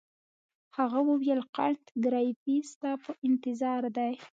[0.77, 4.13] هغه وویل کانت ګریفي ستا په انتظار دی.